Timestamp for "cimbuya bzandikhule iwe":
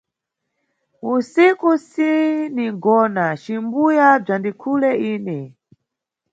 3.41-5.37